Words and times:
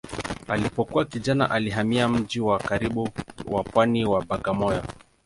Alipokuwa 0.47 1.05
kijana 1.05 1.49
alihamia 1.51 2.07
mji 2.09 2.39
wa 2.39 2.59
karibu 2.59 3.09
wa 3.47 3.63
pwani 3.63 4.05
wa 4.05 4.21
Bagamoyo. 4.25 4.83